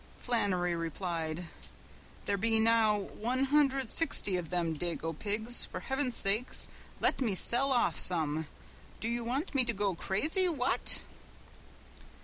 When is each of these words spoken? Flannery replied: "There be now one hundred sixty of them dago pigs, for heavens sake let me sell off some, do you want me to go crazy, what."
Flannery 0.17 0.73
replied: 0.75 1.45
"There 2.25 2.35
be 2.35 2.59
now 2.59 2.97
one 2.97 3.43
hundred 3.43 3.91
sixty 3.91 4.35
of 4.35 4.49
them 4.49 4.75
dago 4.75 5.13
pigs, 5.13 5.65
for 5.65 5.81
heavens 5.81 6.15
sake 6.17 6.47
let 6.99 7.21
me 7.21 7.35
sell 7.35 7.71
off 7.71 7.99
some, 7.99 8.47
do 8.99 9.07
you 9.07 9.23
want 9.23 9.53
me 9.53 9.63
to 9.63 9.73
go 9.73 9.93
crazy, 9.93 10.49
what." 10.49 11.03